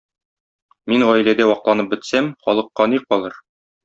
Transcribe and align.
Мин 0.93 1.03
гаиләдә 1.09 1.45
вакланып 1.51 1.91
бетсәм, 1.91 2.31
халыкка 2.47 2.89
ни 2.95 3.01
калыр? 3.09 3.37